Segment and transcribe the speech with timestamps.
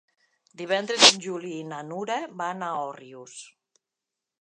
[0.61, 3.41] Divendres en Juli i na Nura van a Òrrius.